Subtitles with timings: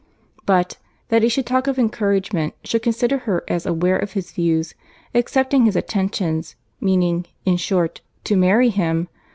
[0.47, 4.73] But—that he should talk of encouragement, should consider her as aware of his views,
[5.13, 9.09] accepting his attentions, meaning (in short), to marry him!